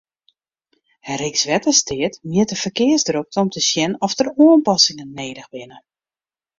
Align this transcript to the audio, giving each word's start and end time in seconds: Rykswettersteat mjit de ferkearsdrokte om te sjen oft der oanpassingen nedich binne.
Rykswettersteat 1.21 2.17
mjit 2.29 2.49
de 2.51 2.57
ferkearsdrokte 2.63 3.37
om 3.43 3.49
te 3.51 3.61
sjen 3.69 3.93
oft 4.05 4.17
der 4.19 4.29
oanpassingen 4.45 5.13
nedich 5.19 5.47
binne. 5.53 5.77